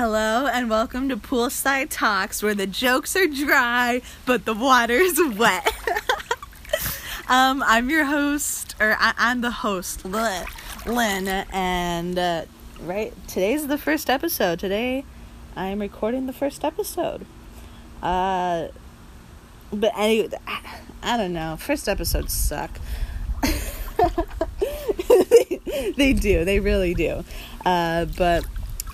Hello 0.00 0.46
and 0.46 0.70
welcome 0.70 1.10
to 1.10 1.16
Poolside 1.18 1.88
Talks, 1.90 2.42
where 2.42 2.54
the 2.54 2.66
jokes 2.66 3.14
are 3.16 3.26
dry 3.26 4.00
but 4.24 4.46
the 4.46 4.54
water's 4.54 5.20
wet. 5.36 5.70
um, 7.28 7.62
I'm 7.66 7.90
your 7.90 8.06
host, 8.06 8.74
or 8.80 8.96
I- 8.98 9.12
am 9.18 9.42
the 9.42 9.50
host, 9.50 10.06
Lynn, 10.06 11.28
and 11.28 12.18
uh, 12.18 12.44
right 12.80 13.12
today's 13.28 13.66
the 13.66 13.76
first 13.76 14.08
episode. 14.08 14.58
Today, 14.58 15.04
I'm 15.54 15.82
recording 15.82 16.24
the 16.26 16.32
first 16.32 16.64
episode. 16.64 17.26
Uh, 18.02 18.68
but 19.70 19.92
anyway, 19.98 20.30
I 21.02 21.18
don't 21.18 21.34
know. 21.34 21.58
First 21.58 21.90
episodes 21.90 22.32
suck. 22.32 22.70
they 25.98 26.14
do. 26.14 26.46
They 26.46 26.58
really 26.58 26.94
do. 26.94 27.22
Uh, 27.66 28.06
but 28.06 28.46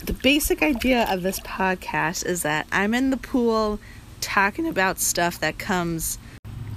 the 0.05 0.13
basic 0.13 0.63
idea 0.63 1.07
of 1.11 1.23
this 1.23 1.41
podcast 1.41 2.25
is 2.25 2.43
that 2.43 2.67
I'm 2.71 2.95
in 2.95 3.11
the 3.11 3.17
pool 3.17 3.79
talking 4.21 4.67
about 4.67 4.99
stuff 4.99 5.39
that 5.41 5.59
comes 5.59 6.19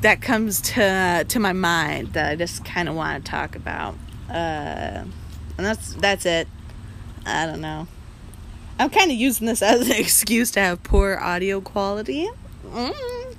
that 0.01 0.21
comes 0.21 0.61
to 0.61 1.25
to 1.27 1.39
my 1.39 1.53
mind 1.53 2.13
that 2.13 2.29
I 2.29 2.35
just 2.35 2.63
kind 2.63 2.87
of 2.87 2.95
want 2.95 3.23
to 3.23 3.31
talk 3.31 3.55
about. 3.55 3.95
Uh, 4.29 5.03
and 5.57 5.65
that's 5.65 5.93
that's 5.95 6.25
it. 6.25 6.47
I 7.25 7.45
don't 7.45 7.61
know. 7.61 7.87
I'm 8.79 8.89
kind 8.89 9.11
of 9.11 9.17
using 9.17 9.45
this 9.45 9.61
as 9.61 9.89
an 9.89 9.95
excuse 9.97 10.51
to 10.51 10.61
have 10.61 10.83
poor 10.83 11.17
audio 11.17 11.59
quality. 11.59 12.29
Mm. 12.65 13.35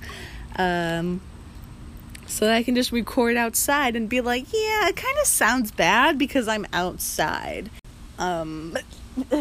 Um, 0.57 1.21
so 2.27 2.45
that 2.45 2.55
I 2.55 2.63
can 2.63 2.75
just 2.75 2.91
record 2.91 3.37
outside 3.37 3.95
and 3.95 4.07
be 4.07 4.21
like, 4.21 4.45
yeah, 4.53 4.87
it 4.87 4.95
kind 4.95 5.17
of 5.19 5.27
sounds 5.27 5.71
bad 5.71 6.17
because 6.17 6.47
I'm 6.47 6.67
outside. 6.71 7.69
Um, 8.19 8.77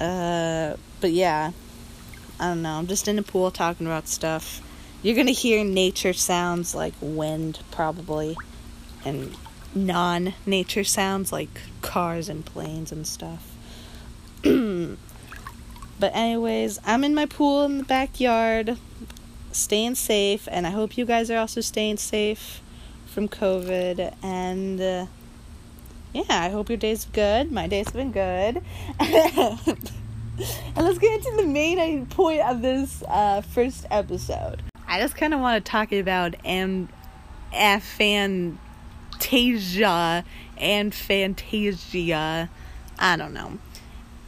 uh, 0.00 0.76
but 1.00 1.12
yeah, 1.12 1.52
I 2.40 2.48
don't 2.48 2.62
know. 2.62 2.78
I'm 2.78 2.86
just 2.86 3.06
in 3.08 3.16
the 3.16 3.22
pool 3.22 3.50
talking 3.50 3.86
about 3.86 4.08
stuff. 4.08 4.60
You're 5.02 5.16
gonna 5.16 5.32
hear 5.32 5.64
nature 5.64 6.12
sounds 6.12 6.74
like 6.74 6.94
wind, 7.00 7.60
probably, 7.70 8.36
and 9.04 9.36
non 9.74 10.34
nature 10.46 10.84
sounds 10.84 11.32
like 11.32 11.60
cars 11.80 12.28
and 12.28 12.44
planes 12.44 12.92
and 12.92 13.06
stuff. 13.06 13.48
but, 14.42 14.96
anyways, 16.00 16.80
I'm 16.84 17.04
in 17.04 17.14
my 17.14 17.26
pool 17.26 17.64
in 17.64 17.78
the 17.78 17.84
backyard, 17.84 18.76
staying 19.52 19.94
safe, 19.94 20.48
and 20.50 20.66
I 20.66 20.70
hope 20.70 20.98
you 20.98 21.04
guys 21.04 21.30
are 21.30 21.38
also 21.38 21.60
staying 21.60 21.98
safe 21.98 22.60
from 23.06 23.28
COVID. 23.28 24.14
And, 24.22 24.80
uh, 24.80 25.06
yeah, 26.12 26.24
I 26.28 26.50
hope 26.50 26.68
your 26.68 26.78
day's 26.78 27.06
good. 27.06 27.50
My 27.50 27.66
day's 27.66 27.90
been 27.90 28.12
good. 28.12 28.62
and 29.00 29.58
let's 30.76 30.98
get 30.98 31.18
into 31.18 31.32
the 31.36 31.46
main 31.46 32.06
point 32.06 32.40
of 32.42 32.60
this 32.62 33.02
uh, 33.08 33.40
first 33.40 33.86
episode. 33.90 34.62
I 34.86 35.00
just 35.00 35.16
kind 35.16 35.32
of 35.32 35.40
want 35.40 35.64
to 35.64 35.70
talk 35.70 35.90
about 35.92 36.34
am- 36.44 36.90
aphantasia 37.52 38.58
and 40.58 40.94
fantasia. 40.94 42.50
I 42.98 43.16
don't 43.16 43.32
know. 43.32 43.58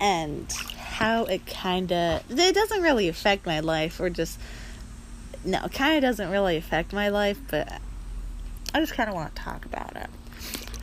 And 0.01 0.51
how 0.77 1.25
it 1.25 1.47
kind 1.47 1.93
of. 1.93 2.23
It 2.31 2.55
doesn't 2.55 2.83
really 2.83 3.09
affect 3.09 3.45
my 3.47 3.61
life, 3.61 4.01
or 4.01 4.09
just. 4.11 4.39
No, 5.45 5.65
it 5.65 5.73
kind 5.73 5.97
of 5.97 6.03
doesn't 6.03 6.31
really 6.31 6.57
affect 6.57 6.95
my 6.95 7.11
life, 7.11 7.39
but 7.49 7.81
I 8.73 8.81
just 8.81 8.95
kind 8.95 9.11
of 9.11 9.15
want 9.15 9.35
to 9.35 9.43
talk 9.43 9.67
about 9.67 9.95
it. 9.97 10.09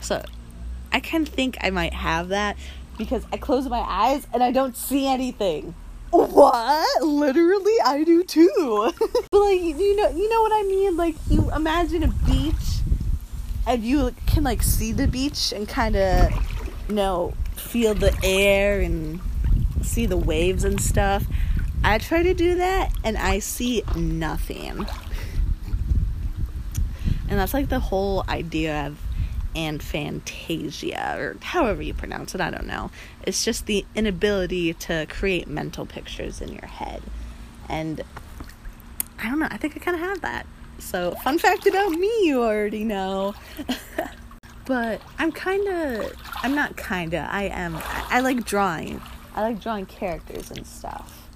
So, 0.00 0.22
I 0.92 1.00
kind 1.00 1.26
of 1.26 1.32
think 1.32 1.56
I 1.60 1.70
might 1.70 1.94
have 1.94 2.28
that 2.28 2.56
because 2.98 3.24
I 3.32 3.36
close 3.36 3.68
my 3.68 3.80
eyes 3.80 4.26
and 4.32 4.42
I 4.42 4.52
don't 4.52 4.76
see 4.76 5.06
anything. 5.06 5.74
What? 6.10 7.02
Literally, 7.02 7.74
I 7.84 8.04
do 8.04 8.22
too. 8.22 8.92
but 9.30 9.38
like, 9.38 9.60
you 9.60 9.96
know, 9.96 10.10
you 10.10 10.28
know 10.28 10.42
what 10.42 10.52
I 10.52 10.62
mean? 10.68 10.96
Like, 10.96 11.14
you 11.30 11.50
imagine 11.50 12.02
a 12.02 12.08
beach, 12.08 12.80
and 13.66 13.82
you 13.82 14.14
can 14.26 14.44
like 14.44 14.62
see 14.62 14.92
the 14.92 15.08
beach 15.08 15.52
and 15.52 15.66
kind 15.66 15.96
of, 15.96 16.30
you 16.88 16.94
know, 16.94 17.32
feel 17.56 17.94
the 17.94 18.14
air 18.22 18.80
and 18.80 19.20
see 19.80 20.04
the 20.04 20.18
waves 20.18 20.64
and 20.64 20.80
stuff. 20.80 21.24
I 21.82 21.96
try 21.96 22.22
to 22.22 22.34
do 22.34 22.56
that, 22.56 22.92
and 23.02 23.16
I 23.16 23.38
see 23.38 23.82
nothing. 23.96 24.86
And 27.28 27.40
that's 27.40 27.54
like 27.54 27.70
the 27.70 27.80
whole 27.80 28.24
idea 28.28 28.86
of 28.86 28.98
aphantasia, 29.54 31.18
or 31.18 31.36
however 31.40 31.82
you 31.82 31.94
pronounce 31.94 32.34
it, 32.34 32.40
I 32.40 32.50
don't 32.50 32.66
know. 32.66 32.90
It's 33.22 33.44
just 33.44 33.66
the 33.66 33.84
inability 33.94 34.74
to 34.74 35.06
create 35.08 35.48
mental 35.48 35.86
pictures 35.86 36.40
in 36.40 36.52
your 36.52 36.66
head. 36.66 37.02
And 37.68 38.02
I 39.18 39.28
don't 39.28 39.38
know, 39.38 39.48
I 39.50 39.56
think 39.56 39.76
I 39.76 39.80
kind 39.80 39.94
of 39.94 40.02
have 40.02 40.20
that. 40.22 40.46
So, 40.78 41.12
fun 41.22 41.38
fact 41.38 41.66
about 41.66 41.90
me, 41.90 42.10
you 42.26 42.42
already 42.42 42.84
know. 42.84 43.34
but 44.64 45.00
I'm 45.18 45.30
kind 45.30 45.66
of, 45.68 46.12
I'm 46.42 46.54
not 46.54 46.76
kind 46.76 47.14
of, 47.14 47.24
I 47.28 47.44
am, 47.44 47.76
I, 47.76 48.06
I 48.10 48.20
like 48.20 48.44
drawing. 48.44 49.00
I 49.34 49.42
like 49.42 49.60
drawing 49.60 49.86
characters 49.86 50.50
and 50.50 50.66
stuff. 50.66 51.28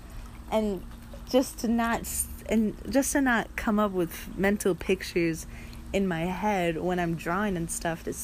And 0.51 0.83
just 1.29 1.59
to 1.59 1.69
not, 1.69 2.09
and 2.49 2.77
just 2.91 3.13
to 3.13 3.21
not 3.21 3.55
come 3.57 3.79
up 3.79 3.93
with 3.93 4.37
mental 4.37 4.75
pictures 4.75 5.47
in 5.93 6.07
my 6.07 6.21
head 6.21 6.79
when 6.79 6.99
I'm 6.99 7.15
drawing 7.15 7.57
and 7.57 7.71
stuff 7.71 8.05
to 8.05 8.15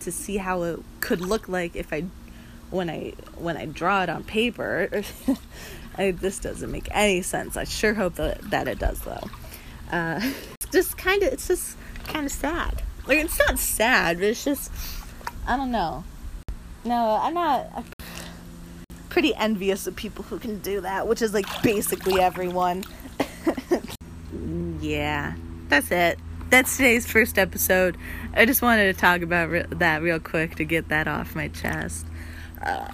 to 0.00 0.12
see 0.12 0.36
how 0.36 0.62
it 0.62 0.80
could 1.00 1.20
look 1.20 1.48
like 1.48 1.74
if 1.74 1.92
I 1.92 2.04
when 2.70 2.90
I 2.90 3.12
when 3.36 3.56
I 3.56 3.66
draw 3.66 4.02
it 4.02 4.08
on 4.08 4.24
paper. 4.24 5.02
I, 5.98 6.10
this 6.10 6.38
doesn't 6.38 6.70
make 6.70 6.88
any 6.90 7.22
sense. 7.22 7.56
I 7.56 7.64
sure 7.64 7.94
hope 7.94 8.16
that 8.16 8.50
that 8.50 8.68
it 8.68 8.78
does 8.78 9.00
though. 9.00 9.28
Uh, 9.90 10.20
just 10.72 10.98
kind 10.98 11.22
of 11.22 11.32
it's 11.32 11.48
just 11.48 11.76
kind 12.06 12.26
of 12.26 12.32
sad. 12.32 12.82
Like 13.06 13.18
it's 13.18 13.38
not 13.38 13.58
sad, 13.58 14.18
but 14.18 14.26
it's 14.26 14.44
just 14.44 14.70
I 15.46 15.56
don't 15.56 15.70
know. 15.70 16.04
No, 16.84 17.18
I'm 17.20 17.34
not. 17.34 17.66
I'm 17.74 17.84
pretty 19.08 19.34
envious 19.34 19.86
of 19.86 19.96
people 19.96 20.24
who 20.24 20.38
can 20.38 20.58
do 20.58 20.82
that, 20.82 21.08
which 21.08 21.22
is 21.22 21.32
like 21.32 21.46
basically 21.62 22.20
everyone. 22.20 22.84
yeah, 24.80 25.34
that's 25.68 25.90
it 25.90 26.18
that's 26.50 26.76
today's 26.76 27.06
first 27.06 27.38
episode. 27.38 27.96
I 28.34 28.44
just 28.46 28.62
wanted 28.62 28.92
to 28.94 29.00
talk 29.00 29.22
about 29.22 29.50
re- 29.50 29.66
that 29.68 30.02
real 30.02 30.20
quick 30.20 30.56
to 30.56 30.64
get 30.64 30.88
that 30.88 31.08
off 31.08 31.34
my 31.34 31.48
chest. 31.48 32.06
Uh, 32.62 32.88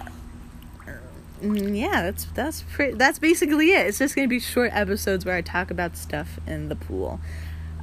mm, 1.41 1.77
yeah, 1.79 2.03
that's 2.03 2.25
that's 2.25 2.63
pretty. 2.63 2.93
That's 2.93 3.19
basically 3.19 3.71
it. 3.71 3.87
It's 3.87 3.99
just 3.99 4.15
gonna 4.15 4.27
be 4.27 4.39
short 4.39 4.71
episodes 4.73 5.25
where 5.25 5.35
I 5.35 5.41
talk 5.41 5.71
about 5.71 5.95
stuff 5.95 6.39
in 6.47 6.69
the 6.69 6.75
pool. 6.75 7.19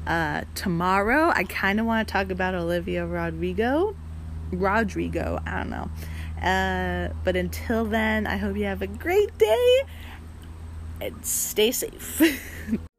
Uh, 0.06 0.42
tomorrow, 0.54 1.30
I 1.34 1.44
kind 1.44 1.78
of 1.78 1.86
want 1.86 2.06
to 2.06 2.12
talk 2.12 2.30
about 2.30 2.54
Olivia 2.54 3.06
Rodrigo. 3.06 3.94
Rodrigo, 4.52 5.40
I 5.46 5.58
don't 5.58 5.70
know. 5.70 5.90
Uh, 6.42 7.12
but 7.22 7.36
until 7.36 7.84
then, 7.84 8.26
I 8.26 8.38
hope 8.38 8.56
you 8.56 8.64
have 8.64 8.82
a 8.82 8.86
great 8.86 9.36
day 9.38 9.82
and 11.00 11.24
stay 11.24 11.70
safe. 11.70 12.80